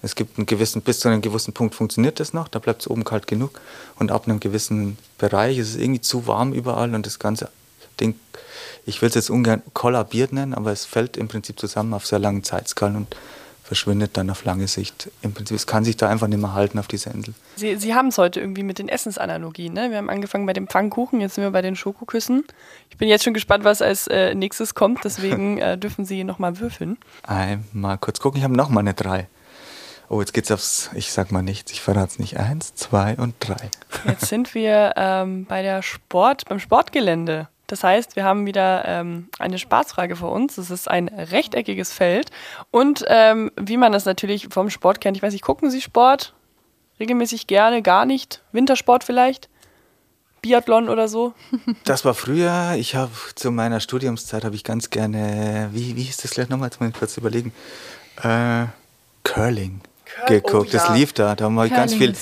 [0.05, 2.89] Es gibt einen gewissen, bis zu einem gewissen Punkt funktioniert das noch, da bleibt es
[2.89, 3.61] oben kalt genug.
[3.97, 7.49] Und ab einem gewissen Bereich ist es irgendwie zu warm überall und das ganze
[7.99, 8.15] Ding,
[8.85, 12.19] ich will es jetzt ungern kollabiert nennen, aber es fällt im Prinzip zusammen auf sehr
[12.19, 13.17] langen Zeitskalen und
[13.63, 15.11] verschwindet dann auf lange Sicht.
[15.23, 17.33] Im Prinzip, es kann sich da einfach nicht mehr halten auf dieser Insel.
[17.57, 19.73] Sie, Sie haben es heute irgendwie mit den Essensanalogien.
[19.73, 19.91] Ne?
[19.91, 22.45] Wir haben angefangen bei dem Pfannkuchen, jetzt sind wir bei den Schokoküssen.
[22.91, 26.61] Ich bin jetzt schon gespannt, was als äh, nächstes kommt, deswegen äh, dürfen Sie nochmal
[26.61, 26.99] würfeln.
[27.23, 29.29] Einmal kurz gucken, ich habe nochmal eine 3.
[30.09, 32.39] Oh, jetzt geht's aufs, ich sag mal nichts, ich verrate es nicht.
[32.39, 33.71] Eins, zwei und drei.
[34.07, 37.49] Jetzt sind wir ähm, bei der Sport, beim Sportgelände.
[37.67, 40.59] Das heißt, wir haben wieder ähm, eine Spaßfrage vor uns.
[40.59, 42.31] Es ist ein rechteckiges Feld.
[42.71, 46.35] Und ähm, wie man das natürlich vom Sport kennt, ich weiß nicht, gucken Sie Sport?
[47.01, 48.43] Regelmäßig gerne, gar nicht?
[48.53, 49.49] Wintersport vielleicht?
[50.43, 51.33] Biathlon oder so?
[51.85, 52.75] Das war früher.
[52.77, 56.69] Ich habe zu meiner Studiumszeit habe ich ganz gerne, wie, wie hieß das gleich nochmal?
[56.69, 57.53] Jetzt muss ich kurz überlegen.
[58.23, 58.67] Äh,
[59.23, 59.81] Curling
[60.27, 60.71] geguckt.
[60.71, 60.87] Oh, ja.
[60.87, 61.35] Das lief da.
[61.35, 62.15] Da war ganz viel.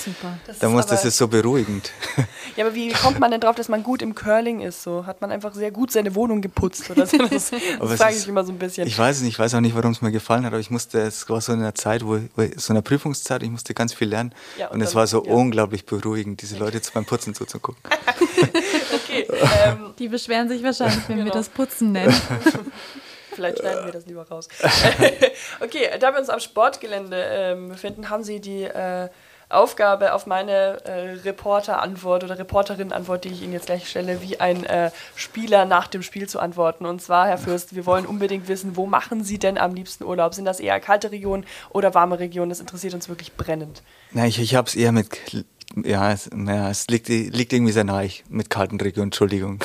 [0.59, 1.91] Da muss das ist so beruhigend.
[2.55, 4.83] Ja, aber wie kommt man denn drauf, dass man gut im Curling ist?
[4.83, 7.17] So hat man einfach sehr gut seine Wohnung geputzt oder so.
[7.17, 8.87] Das, das frage ich immer so ein bisschen.
[8.87, 10.99] Ich weiß nicht, ich weiß auch nicht, warum es mir gefallen hat, aber ich musste,
[10.99, 14.07] es war so in einer Zeit, wo, wo so einer Prüfungszeit, ich musste ganz viel
[14.07, 15.31] lernen ja, und, und es war so ja.
[15.31, 17.81] unglaublich beruhigend, diese Leute jetzt beim Putzen zuzugucken.
[18.93, 19.25] okay.
[19.65, 21.29] Ähm, Die beschweren sich wahrscheinlich, wenn genau.
[21.29, 22.13] wir das Putzen nennen.
[23.35, 24.47] Vielleicht schneiden wir das lieber raus.
[25.61, 29.09] okay, da wir uns am Sportgelände äh, befinden, haben Sie die äh,
[29.53, 34.65] Aufgabe auf meine äh, Reporter-Antwort oder Reporterin-Antwort, die ich Ihnen jetzt gleich stelle, wie ein
[34.65, 36.85] äh, Spieler nach dem Spiel zu antworten.
[36.85, 40.33] Und zwar, Herr Fürst, wir wollen unbedingt wissen, wo machen Sie denn am liebsten Urlaub?
[40.33, 42.49] Sind das eher kalte Regionen oder warme Regionen?
[42.49, 43.83] Das interessiert uns wirklich brennend.
[44.11, 45.09] Na, ich, ich habe es eher mit
[45.83, 49.59] ja, es, ja, es liegt, liegt irgendwie sehr nahe mit kalten Regionen, Entschuldigung.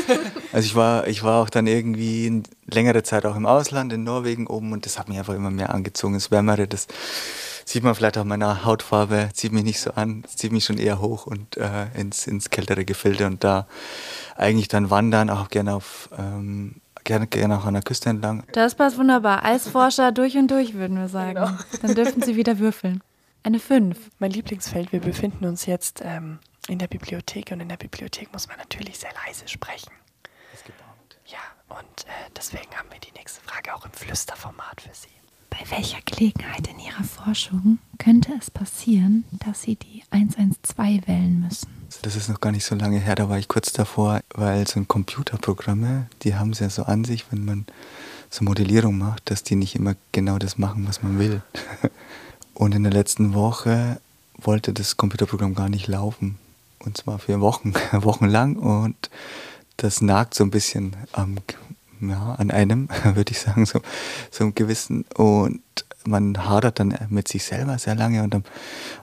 [0.52, 4.46] also ich war, ich war auch dann irgendwie längere Zeit auch im Ausland, in Norwegen
[4.46, 6.14] oben und das hat mich einfach immer mehr angezogen.
[6.14, 6.86] Das Wärmere, das
[7.64, 11.00] sieht man vielleicht auch meiner Hautfarbe, zieht mich nicht so an, zieht mich schon eher
[11.00, 13.66] hoch und äh, ins, ins kältere Gefilde und da
[14.36, 18.44] eigentlich dann wandern, auch gerne auf ähm, gerne, gerne auch an der Küste entlang.
[18.52, 19.44] Das passt wunderbar.
[19.44, 21.34] Eisforscher durch und durch, würden wir sagen.
[21.34, 21.50] Genau.
[21.82, 23.02] Dann dürfen Sie wieder würfeln.
[23.42, 23.96] Eine 5.
[24.18, 28.48] Mein Lieblingsfeld, wir befinden uns jetzt ähm, in der Bibliothek und in der Bibliothek muss
[28.48, 29.90] man natürlich sehr leise sprechen.
[30.52, 31.18] Ist gebaut.
[31.24, 31.38] Ja,
[31.70, 35.08] und äh, deswegen haben wir die nächste Frage auch im Flüsterformat für Sie.
[35.48, 41.70] Bei welcher Gelegenheit in Ihrer Forschung könnte es passieren, dass Sie die 112 wählen müssen?
[42.02, 44.78] Das ist noch gar nicht so lange her, da war ich kurz davor, weil so
[44.78, 47.66] ein Computerprogramme, die haben es ja so an sich, wenn man
[48.28, 51.42] so Modellierung macht, dass die nicht immer genau das machen, was man will.
[52.60, 54.02] Und in der letzten Woche
[54.36, 56.36] wollte das Computerprogramm gar nicht laufen.
[56.78, 58.56] Und zwar für Wochen, Wochen lang.
[58.56, 59.08] Und
[59.78, 61.38] das nagt so ein bisschen am,
[62.02, 63.80] ja, an einem, würde ich sagen, so,
[64.30, 65.06] so einem gewissen.
[65.14, 65.62] Und
[66.04, 68.22] man hadert dann mit sich selber sehr lange.
[68.22, 68.44] Und am,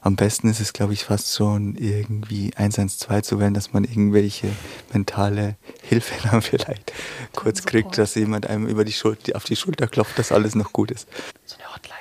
[0.01, 4.49] am besten ist es, glaube ich, fast schon irgendwie 112 zu wählen, dass man irgendwelche
[4.93, 6.93] mentale Hilfe dann vielleicht
[7.35, 10.73] kurz kriegt, dass jemand einem über die Schulter, auf die Schulter klopft, dass alles noch
[10.73, 11.07] gut ist.
[11.47, 11.96] So eine Hotline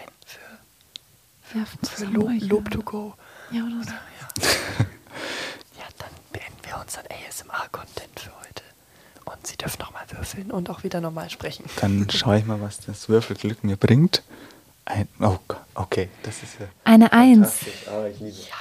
[1.54, 2.14] werfen zusammen.
[2.14, 3.14] Lob, Lob to go.
[3.50, 3.90] Ja, oder so.
[3.90, 4.46] Ja.
[5.78, 8.62] ja, dann beenden wir unseren ASMR-Content für heute.
[9.24, 11.64] Und Sie dürfen nochmal würfeln und auch wieder nochmal sprechen.
[11.80, 14.22] Dann schaue ich mal, was das Würfelglück mir bringt.
[14.84, 15.38] Ein, oh,
[15.74, 16.66] okay, das ist ja.
[16.84, 17.60] Eine Eins.
[17.90, 18.36] Oh, ich liebe.
[18.36, 18.54] Ja.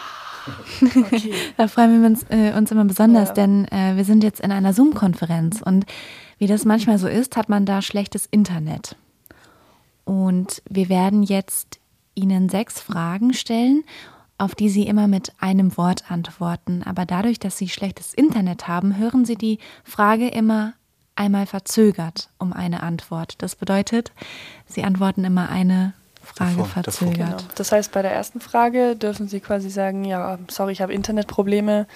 [0.95, 1.33] Okay.
[1.57, 3.33] da freuen wir uns, äh, uns immer besonders, ja.
[3.33, 5.87] denn äh, wir sind jetzt in einer Zoom-Konferenz und
[6.37, 8.95] wie das manchmal so ist, hat man da schlechtes Internet.
[10.03, 11.79] Und wir werden jetzt
[12.15, 13.83] Ihnen sechs Fragen stellen,
[14.37, 16.83] auf die Sie immer mit einem Wort antworten.
[16.83, 20.73] Aber dadurch, dass Sie schlechtes Internet haben, hören Sie die Frage immer
[21.15, 23.35] einmal verzögert um eine Antwort.
[23.37, 24.11] Das bedeutet,
[24.67, 27.19] Sie antworten immer eine Frage davor, verzögert.
[27.19, 27.37] Davor.
[27.37, 27.49] Genau.
[27.55, 31.87] Das heißt, bei der ersten Frage dürfen Sie quasi sagen, ja, sorry, ich habe Internetprobleme.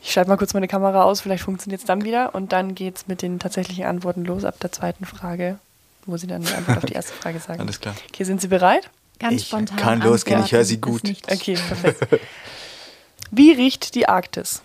[0.00, 2.34] Ich schalte mal kurz meine Kamera aus, vielleicht funktioniert es dann wieder.
[2.34, 5.58] Und dann geht es mit den tatsächlichen Antworten los ab der zweiten Frage,
[6.06, 7.60] wo Sie dann die Antwort auf die erste Frage sagen.
[7.60, 7.94] Alles klar.
[8.08, 8.88] Okay, sind Sie bereit?
[9.18, 9.76] Ganz ich spontan.
[9.76, 11.02] Kann losgehen, ich höre Sie gut.
[11.30, 12.20] Okay, perfekt.
[13.30, 14.62] Wie riecht die Arktis?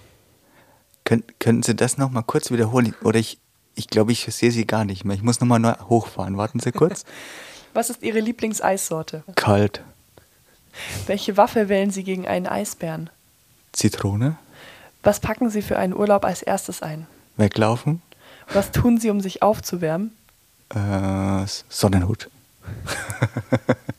[1.06, 2.96] Kön könnten Sie das nochmal kurz wiederholen?
[3.04, 3.40] Oder ich,
[3.76, 5.16] ich glaube, ich sehe sie gar nicht mehr.
[5.16, 6.38] Ich muss nochmal neu hochfahren.
[6.38, 7.04] Warten Sie kurz.
[7.74, 9.24] Was ist Ihre Lieblingseissorte?
[9.36, 9.82] Kalt.
[11.08, 13.10] Welche Waffe wählen Sie gegen einen Eisbären?
[13.74, 14.38] Zitrone.
[15.02, 17.08] Was packen Sie für einen Urlaub als erstes ein?
[17.36, 18.02] Weglaufen.
[18.54, 20.16] Was tun Sie, um sich aufzuwärmen?
[20.70, 22.30] Äh, Sonnenhut.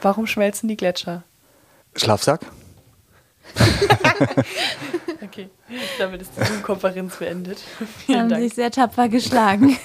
[0.00, 1.22] Warum schmelzen die Gletscher?
[1.96, 2.40] Schlafsack.
[5.22, 5.50] okay,
[5.98, 7.58] damit ist die Zoom-Konferenz beendet.
[8.06, 8.42] Vielen Haben Dank.
[8.42, 9.76] sich sehr tapfer geschlagen.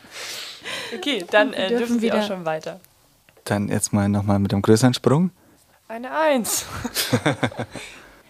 [0.96, 2.80] okay, dann äh, dürfen, dürfen Sie auch schon weiter.
[3.44, 5.30] Dann jetzt mal nochmal mit dem größeren Sprung.
[5.88, 6.66] Eine Eins.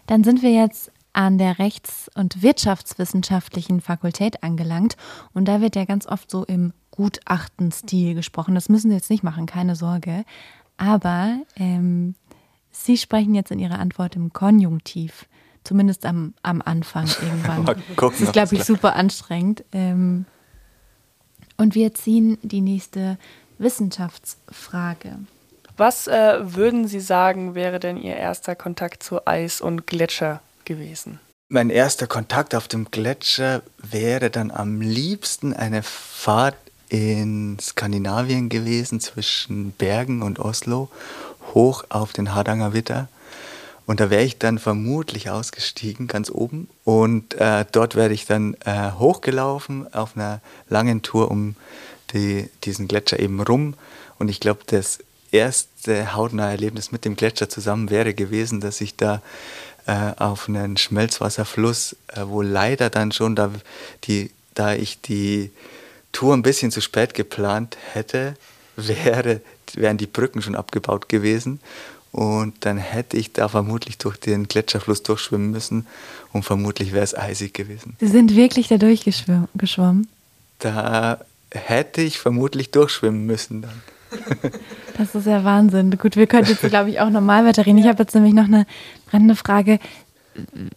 [0.07, 4.97] dann sind wir jetzt an der Rechts- und Wirtschaftswissenschaftlichen Fakultät angelangt.
[5.35, 8.55] Und da wird ja ganz oft so im Gutachtenstil gesprochen.
[8.55, 10.25] Das müssen Sie jetzt nicht machen, keine Sorge.
[10.77, 12.15] Aber ähm,
[12.73, 15.25] Sie sprechen jetzt in Ihrer Antwort im Konjunktiv.
[15.65, 17.65] Zumindest am, am Anfang irgendwann.
[17.97, 19.65] Gucken, das ist, glaube ich, super anstrengend.
[19.73, 20.27] Ähm,
[21.57, 23.17] und wir ziehen die nächste
[23.57, 25.21] Wissenschaftsfrage.
[25.79, 31.19] Was äh, würden Sie sagen, wäre denn Ihr erster Kontakt zu Eis und Gletscher gewesen?
[31.49, 36.57] Mein erster Kontakt auf dem Gletscher wäre dann am liebsten eine Fahrt
[36.91, 40.91] in Skandinavien gewesen, zwischen Bergen und Oslo,
[41.55, 43.09] hoch auf den Hardanger Witter.
[43.87, 46.69] Und da wäre ich dann vermutlich ausgestiegen, ganz oben.
[46.85, 51.55] Und äh, dort werde ich dann äh, hochgelaufen auf einer langen Tour um
[52.13, 53.75] die, diesen Gletscher eben rum.
[54.19, 54.99] Und ich glaube, das
[55.33, 59.23] erste hautnahe Erlebnis mit dem Gletscher zusammen wäre gewesen, dass ich da
[59.87, 63.51] äh, auf einen Schmelzwasserfluss, äh, wo leider dann schon, da,
[64.05, 65.51] die, da ich die
[66.13, 68.35] Tour ein bisschen zu spät geplant hätte,
[68.77, 69.41] wäre,
[69.75, 71.61] wären die Brücken schon abgebaut gewesen.
[72.13, 75.87] Und dann hätte ich da vermutlich durch den Gletscherfluss durchschwimmen müssen
[76.33, 77.97] und vermutlich wäre es eisig gewesen.
[78.01, 80.09] Sie sind wirklich da durchgeschwommen?
[80.59, 81.21] Da
[81.53, 83.83] hätte ich vermutlich durchschwimmen müssen dann.
[84.97, 85.97] Das ist ja Wahnsinn.
[85.97, 87.79] Gut, wir könnten jetzt, glaube ich, auch normal weiterreden.
[87.79, 88.67] Ich habe jetzt nämlich noch eine
[89.11, 89.79] brennende Frage.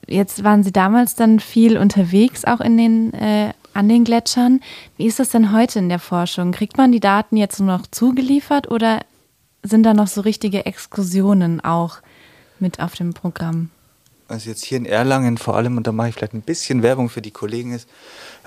[0.07, 4.61] Jetzt waren Sie damals dann viel unterwegs, auch in den, äh, an den Gletschern.
[4.97, 6.51] Wie ist das denn heute in der Forschung?
[6.51, 9.01] Kriegt man die Daten jetzt nur noch zugeliefert oder
[9.63, 11.97] sind da noch so richtige Exkursionen auch
[12.59, 13.69] mit auf dem Programm?
[14.27, 17.09] Also jetzt hier in Erlangen vor allem, und da mache ich vielleicht ein bisschen Werbung
[17.09, 17.87] für die Kollegen, ist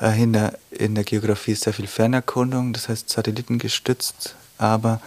[0.01, 5.01] äh, in, der, in der Geografie ist sehr viel Fernerkundung, das heißt satellitengestützt aber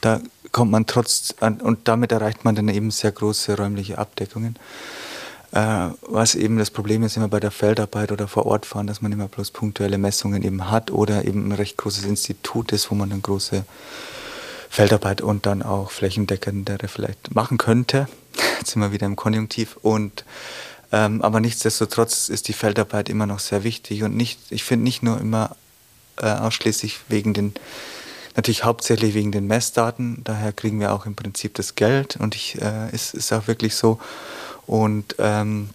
[0.00, 0.20] da
[0.52, 4.56] kommt man trotz, und damit erreicht man dann eben sehr große räumliche Abdeckungen.
[5.54, 9.00] Äh, was eben das Problem ist immer bei der Feldarbeit oder vor Ort fahren, dass
[9.02, 12.96] man immer bloß punktuelle Messungen eben hat oder eben ein recht großes Institut ist, wo
[12.96, 13.64] man dann große
[14.68, 18.08] Feldarbeit und dann auch flächendeckendere vielleicht machen könnte.
[18.58, 20.24] Jetzt sind wir wieder im Konjunktiv und
[20.90, 25.04] ähm, aber nichtsdestotrotz ist die Feldarbeit immer noch sehr wichtig und nicht, ich finde nicht
[25.04, 25.54] nur immer
[26.16, 27.54] äh, ausschließlich wegen den
[28.36, 32.60] Natürlich hauptsächlich wegen den Messdaten, daher kriegen wir auch im Prinzip das Geld und ich,
[32.60, 34.00] äh, ist, ist auch wirklich so.
[34.66, 35.70] Und, ähm,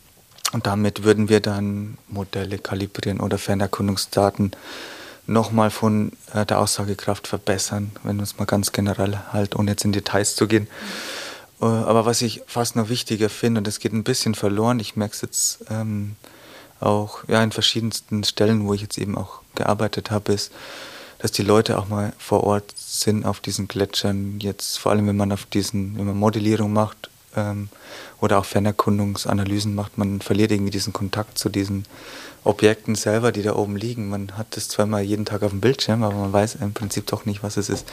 [0.52, 4.52] und damit würden wir dann Modelle kalibrieren oder Fernerkundungsdaten
[5.28, 9.86] nochmal von äh, der Aussagekraft verbessern, wenn wir uns mal ganz generell halt, ohne jetzt
[9.86, 10.68] in Details zu gehen.
[11.62, 14.96] Äh, aber was ich fast noch wichtiger finde, und das geht ein bisschen verloren, ich
[14.96, 16.16] merke es jetzt ähm,
[16.80, 20.52] auch ja, in verschiedensten Stellen, wo ich jetzt eben auch gearbeitet habe, ist,
[21.20, 24.40] dass die Leute auch mal vor Ort sind auf diesen Gletschern.
[24.40, 27.70] Jetzt vor allem, wenn man auf diesen, wenn man Modellierung macht ähm,
[28.22, 31.86] oder auch Fernerkundungsanalysen macht, man verliert irgendwie diesen Kontakt zu diesen
[32.44, 34.10] Objekten selber, die da oben liegen.
[34.10, 37.26] Man hat das zweimal jeden Tag auf dem Bildschirm, aber man weiß im Prinzip doch
[37.26, 37.88] nicht, was es ist.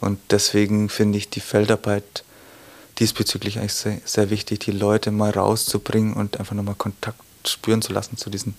[0.00, 2.24] Und deswegen finde ich die Feldarbeit
[2.98, 7.92] diesbezüglich eigentlich sehr, sehr wichtig, die Leute mal rauszubringen und einfach nochmal Kontakt spüren zu
[7.92, 8.54] lassen zu diesen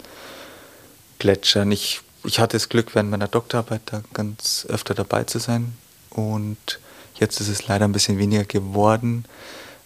[1.20, 1.72] Gletschern.
[1.72, 5.74] Ich ich hatte das Glück, während meiner Doktorarbeit da ganz öfter dabei zu sein.
[6.10, 6.80] Und
[7.16, 9.26] jetzt ist es leider ein bisschen weniger geworden.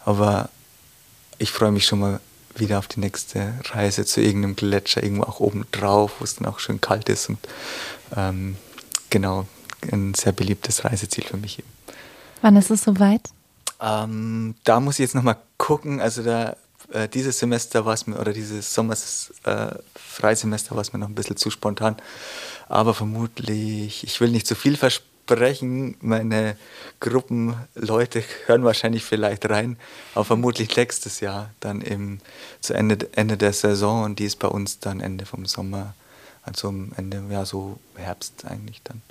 [0.06, 0.50] Aber
[1.38, 2.20] ich freue mich schon mal
[2.56, 6.48] wieder auf die nächste Reise zu irgendeinem Gletscher, irgendwo auch oben drauf, wo es dann
[6.48, 7.30] auch schön kalt ist.
[7.30, 7.40] Und
[8.16, 8.58] ähm,
[9.10, 9.46] genau,
[9.92, 11.68] ein sehr beliebtes Reiseziel für mich eben.
[12.42, 13.30] Wann ist es soweit?
[13.82, 16.00] Ähm, da muss ich jetzt nochmal gucken.
[16.00, 16.56] Also da
[16.92, 21.10] äh, dieses Semester war es mir, oder dieses Sommers äh, Freisemester war es mir noch
[21.10, 21.98] ein bisschen zu spontan.
[22.68, 25.13] Aber vermutlich, ich will nicht zu viel versprechen,
[26.02, 26.58] meine
[27.00, 29.78] Gruppenleute hören wahrscheinlich vielleicht rein,
[30.14, 32.20] aber vermutlich nächstes Jahr dann im,
[32.62, 35.94] zu Ende, Ende der Saison und die ist bei uns dann Ende vom Sommer,
[36.44, 39.02] also Ende, ja so Herbst eigentlich dann.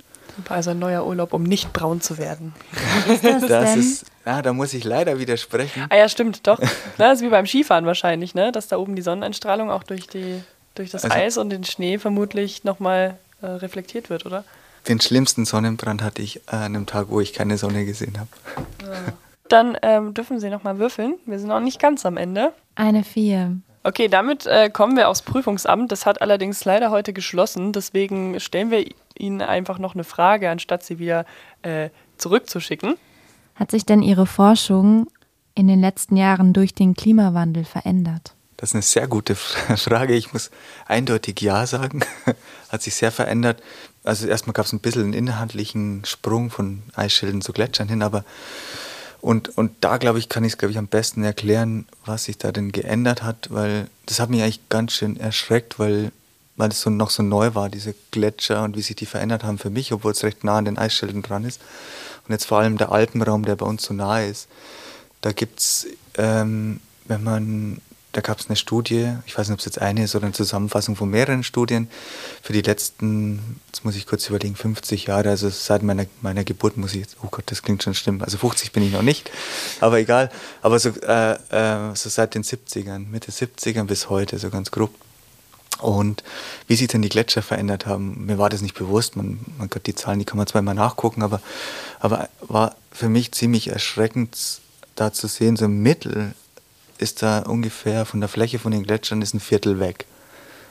[0.49, 2.53] Also ein neuer Urlaub, um nicht braun zu werden.
[3.07, 5.85] Ist das, das ist, ja, da muss ich leider widersprechen.
[5.89, 6.59] Ah ja, stimmt, doch.
[6.97, 8.51] Das ist wie beim Skifahren wahrscheinlich, ne?
[8.51, 10.41] dass da oben die Sonneneinstrahlung auch durch, die,
[10.75, 14.43] durch das also, Eis und den Schnee vermutlich nochmal äh, reflektiert wird, oder?
[14.87, 18.29] Den schlimmsten Sonnenbrand hatte ich an einem Tag, wo ich keine Sonne gesehen habe.
[18.81, 19.13] Ja.
[19.49, 21.15] Dann ähm, dürfen Sie nochmal würfeln.
[21.25, 22.53] Wir sind noch nicht ganz am Ende.
[22.75, 23.57] Eine Vier.
[23.83, 25.91] Okay, damit äh, kommen wir aufs Prüfungsamt.
[25.91, 27.73] Das hat allerdings leider heute geschlossen.
[27.73, 28.85] Deswegen stellen wir
[29.17, 31.25] Ihnen einfach noch eine Frage, anstatt sie wieder
[31.61, 32.95] äh, zurückzuschicken.
[33.55, 35.07] Hat sich denn Ihre Forschung
[35.53, 38.35] in den letzten Jahren durch den Klimawandel verändert?
[38.63, 39.35] Das ist eine sehr gute
[39.75, 40.15] Frage.
[40.15, 40.49] Ich muss
[40.85, 41.99] eindeutig Ja sagen.
[42.69, 43.61] Hat sich sehr verändert.
[44.05, 48.23] Also erstmal gab es ein bisschen einen inhaltlichen Sprung von Eisschilden zu Gletschern hin, aber
[49.19, 52.37] und, und da, glaube ich, kann ich es, glaube ich, am besten erklären, was sich
[52.37, 56.13] da denn geändert hat, weil das hat mich eigentlich ganz schön erschreckt, weil,
[56.55, 59.57] weil es so noch so neu war, diese Gletscher und wie sich die verändert haben
[59.57, 61.59] für mich, obwohl es recht nah an den Eisschilden dran ist.
[62.25, 64.47] Und jetzt vor allem der Alpenraum, der bei uns so nahe ist.
[65.19, 67.81] Da gibt es, ähm, wenn man
[68.13, 70.33] da gab es eine Studie, ich weiß nicht, ob es jetzt eine ist oder eine
[70.33, 71.89] Zusammenfassung von mehreren Studien,
[72.43, 76.77] für die letzten, jetzt muss ich kurz überlegen, 50 Jahre, also seit meiner, meiner Geburt
[76.77, 79.31] muss ich jetzt, oh Gott, das klingt schon schlimm, also 50 bin ich noch nicht,
[79.81, 84.49] aber egal, aber so, äh, äh, so seit den 70ern, Mitte 70ern bis heute, so
[84.49, 84.91] ganz grob.
[85.81, 86.23] Und
[86.67, 89.87] wie sich denn die Gletscher verändert haben, mir war das nicht bewusst, man, man Gott,
[89.87, 91.41] die Zahlen, die kann man immer nachgucken, aber,
[91.99, 94.61] aber war für mich ziemlich erschreckend,
[94.95, 96.35] da zu sehen, so im Mittel
[97.03, 100.05] ist da ungefähr von der Fläche von den Gletschern ist ein Viertel weg.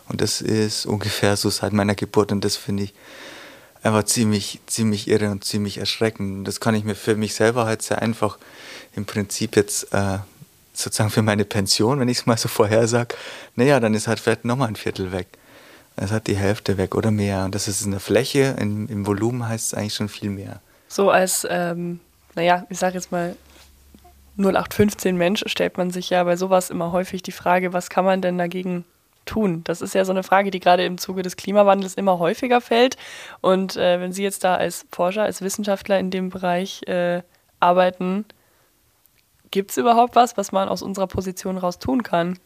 [0.09, 2.95] Und das ist ungefähr so seit meiner Geburt und das finde ich
[3.83, 6.47] einfach ziemlich, ziemlich irre und ziemlich erschreckend.
[6.47, 8.39] Das kann ich mir für mich selber halt sehr einfach
[8.95, 10.19] im Prinzip jetzt äh,
[10.73, 13.15] sozusagen für meine Pension, wenn ich es mal so vorhersage,
[13.57, 15.29] naja, dann ist halt vielleicht nochmal ein Viertel weg.
[15.97, 17.45] Es hat die Hälfte weg oder mehr.
[17.45, 20.61] Und das ist in der Fläche, in, im Volumen heißt es eigentlich schon viel mehr.
[20.89, 22.01] So als, ähm,
[22.35, 23.37] naja, ich sage jetzt mal
[24.39, 28.23] 0815 Mensch stellt man sich ja bei sowas immer häufig die Frage, was kann man
[28.23, 28.85] denn dagegen
[29.27, 29.63] tun?
[29.65, 32.97] Das ist ja so eine Frage, die gerade im Zuge des Klimawandels immer häufiger fällt.
[33.41, 37.23] Und äh, wenn Sie jetzt da als Forscher, als Wissenschaftler in dem Bereich äh,
[37.61, 38.25] arbeiten,
[39.51, 42.39] gibt es überhaupt was, was man aus unserer Position raus tun kann?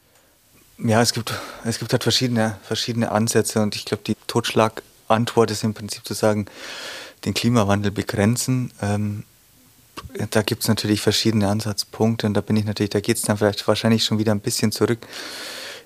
[0.78, 1.32] Ja, es gibt,
[1.64, 6.12] es gibt halt verschiedene, verschiedene Ansätze und ich glaube, die Totschlagantwort ist im Prinzip zu
[6.12, 6.46] sagen,
[7.24, 8.72] den Klimawandel begrenzen.
[8.82, 9.24] Ähm,
[10.30, 13.36] da gibt es natürlich verschiedene Ansatzpunkte und da bin ich natürlich, da geht es dann
[13.36, 15.06] vielleicht wahrscheinlich schon wieder ein bisschen zurück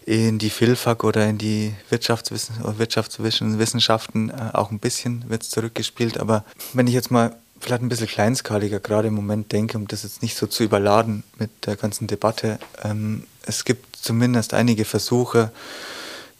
[0.07, 6.19] in die Philfak oder in die Wirtschaftswissen, Wirtschaftswissenschaften, äh, auch ein bisschen wird es zurückgespielt.
[6.19, 10.03] Aber wenn ich jetzt mal vielleicht ein bisschen kleinskaliger gerade im Moment denke, um das
[10.03, 15.53] jetzt nicht so zu überladen mit der ganzen Debatte, ähm, es gibt zumindest einige Versuche,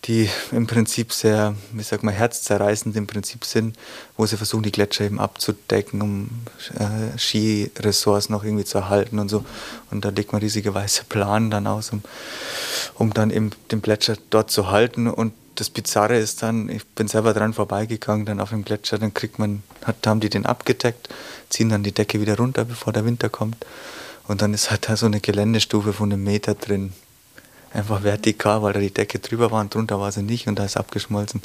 [0.05, 3.77] die im Prinzip sehr, wie sag mal, herzzerreißend im Prinzip sind,
[4.17, 6.31] wo sie versuchen, die Gletscher eben abzudecken, um
[6.79, 9.45] äh, Skiressorts noch irgendwie zu erhalten und so.
[9.91, 12.03] Und da legt man riesige weiße Planen dann aus, um,
[12.95, 15.07] um dann eben den Gletscher dort zu halten.
[15.07, 19.13] Und das Bizarre ist dann, ich bin selber dran vorbeigegangen, dann auf dem Gletscher, dann
[19.13, 21.11] kriegt man, hat, haben die den abgedeckt,
[21.51, 23.67] ziehen dann die Decke wieder runter, bevor der Winter kommt.
[24.27, 26.95] Und dann ist halt da so eine Geländestufe von einem Meter drin
[27.73, 30.65] einfach vertikal, weil da die Decke drüber war und drunter war sie nicht und da
[30.65, 31.43] ist abgeschmolzen.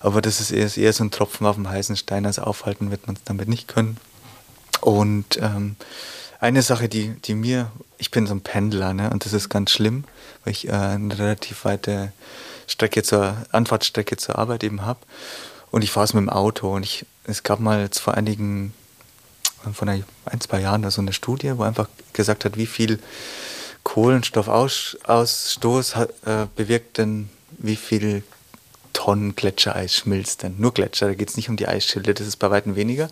[0.00, 3.06] Aber das ist eher, eher so ein Tropfen auf dem heißen Stein, also aufhalten wird
[3.06, 3.96] man es damit nicht können.
[4.80, 5.76] Und ähm,
[6.40, 9.70] eine Sache, die, die mir, ich bin so ein Pendler, ne, und das ist ganz
[9.72, 10.04] schlimm,
[10.44, 12.12] weil ich äh, eine relativ weite
[12.66, 15.00] Strecke zur, Anfahrtsstrecke zur Arbeit eben habe.
[15.70, 18.72] Und ich fahre es mit dem Auto und ich, es gab mal jetzt vor einigen,
[19.72, 20.04] vor ein,
[20.40, 23.00] zwei Jahren so eine Studie, wo einfach gesagt hat, wie viel
[23.88, 26.06] Kohlenstoffausstoß äh,
[26.54, 28.22] bewirkt denn, wie viel
[28.92, 30.56] Tonnen Gletschereis schmilzt denn?
[30.58, 33.08] Nur Gletscher, da geht es nicht um die Eisschilde, das ist bei weitem weniger.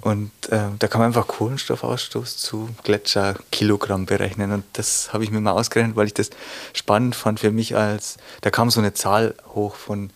[0.00, 4.50] Und äh, da kann man einfach Kohlenstoffausstoß zu Gletscherkilogramm berechnen.
[4.50, 6.30] Und das habe ich mir mal ausgerechnet, weil ich das
[6.72, 10.10] spannend fand für mich als, da kam so eine Zahl hoch von,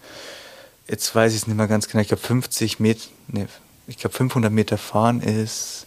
[0.89, 3.47] jetzt weiß ich es nicht mehr ganz genau, ich glaube 50 Meter, nee,
[3.87, 5.87] ich glaube 500 Meter fahren ist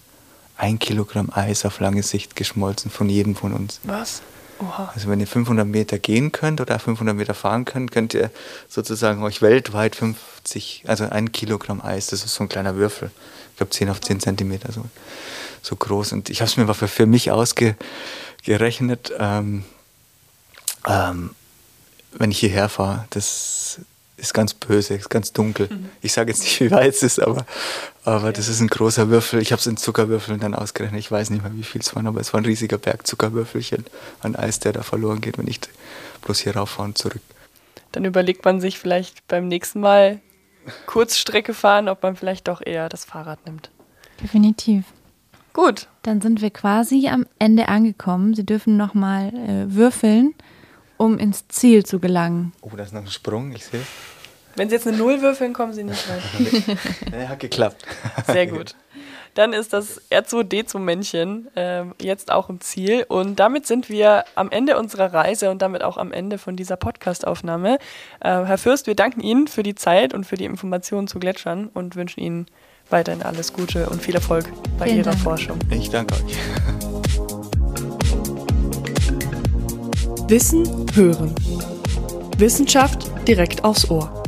[0.57, 3.79] ein Kilogramm Eis auf lange Sicht geschmolzen von jedem von uns.
[3.83, 4.21] Was?
[4.59, 4.91] Oha.
[4.93, 8.31] Also wenn ihr 500 Meter gehen könnt oder 500 Meter fahren könnt, könnt ihr
[8.69, 13.11] sozusagen euch weltweit 50, also ein Kilogramm Eis, das ist so ein kleiner Würfel,
[13.51, 14.85] ich glaube 10 auf 10 Zentimeter so,
[15.61, 16.13] so groß.
[16.13, 19.63] Und ich habe es mir mal für, für mich ausgerechnet, ähm,
[20.87, 21.31] ähm,
[22.13, 23.79] wenn ich hierher fahre, das
[24.23, 25.69] ist ganz böse, ist ganz dunkel.
[25.69, 25.89] Mhm.
[26.01, 27.45] Ich sage jetzt nicht, wie weit es ist, aber,
[28.03, 29.41] aber das ist ein großer Würfel.
[29.41, 30.99] Ich habe es in Zuckerwürfeln dann ausgerechnet.
[30.99, 33.85] Ich weiß nicht mehr, wie viel es waren, aber es war ein riesiger Berg Zuckerwürfelchen
[34.21, 35.59] an Eis, der da verloren geht, wenn ich
[36.21, 37.21] bloß hier rauffahre und zurück.
[37.91, 40.19] Dann überlegt man sich vielleicht beim nächsten Mal
[40.85, 43.69] Kurzstrecke fahren, ob man vielleicht doch eher das Fahrrad nimmt.
[44.21, 44.85] Definitiv.
[45.53, 45.87] Gut.
[46.01, 48.33] Dann sind wir quasi am Ende angekommen.
[48.33, 50.33] Sie dürfen nochmal äh, würfeln,
[50.97, 52.53] um ins Ziel zu gelangen.
[52.61, 53.81] Oh, da ist noch ein Sprung, ich sehe.
[54.55, 56.77] Wenn Sie jetzt eine Null würfeln, kommen Sie nicht rein.
[57.21, 57.83] ja, hat geklappt.
[58.27, 58.75] Sehr gut.
[59.33, 63.03] Dann ist das R2D2-Männchen äh, jetzt auch im Ziel.
[63.07, 66.75] Und damit sind wir am Ende unserer Reise und damit auch am Ende von dieser
[66.75, 67.79] Podcast-Aufnahme.
[68.19, 71.69] Äh, Herr Fürst, wir danken Ihnen für die Zeit und für die Informationen zu Gletschern
[71.73, 72.45] und wünschen Ihnen
[72.91, 74.45] weiterhin alles Gute und viel Erfolg
[74.77, 75.23] bei Vielen Ihrer Dank.
[75.23, 75.57] Forschung.
[75.71, 76.37] Ich danke euch.
[80.29, 81.33] Wissen hören.
[82.37, 84.22] Wissenschaft direkt aufs Ohr.